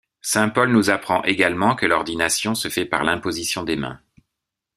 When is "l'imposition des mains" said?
3.03-4.01